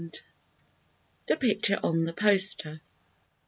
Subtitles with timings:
[1.27, 2.81] THE PICTURE ON THE POSTER.